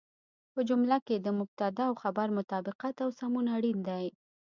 [0.53, 4.05] په جمله کې د مبتدا او خبر مطابقت او سمون اړين دی.